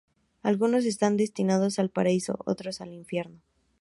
[0.41, 3.43] Algunos están destinados al Paraíso; otros al Infierno.